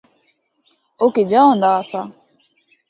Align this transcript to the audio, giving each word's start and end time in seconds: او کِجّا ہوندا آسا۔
او 1.01 1.05
کِجّا 1.15 1.39
ہوندا 1.45 1.69
آسا۔ 1.79 2.01